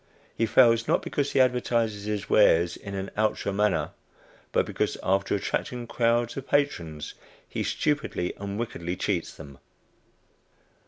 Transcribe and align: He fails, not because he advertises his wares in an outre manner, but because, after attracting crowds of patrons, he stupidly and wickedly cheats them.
He 0.35 0.47
fails, 0.47 0.87
not 0.87 1.03
because 1.03 1.33
he 1.33 1.39
advertises 1.39 2.05
his 2.05 2.27
wares 2.27 2.75
in 2.75 2.95
an 2.95 3.11
outre 3.15 3.53
manner, 3.53 3.91
but 4.51 4.65
because, 4.65 4.97
after 5.03 5.35
attracting 5.35 5.85
crowds 5.85 6.35
of 6.35 6.47
patrons, 6.49 7.13
he 7.47 7.61
stupidly 7.61 8.33
and 8.37 8.57
wickedly 8.57 8.95
cheats 8.95 9.31
them. 9.35 9.59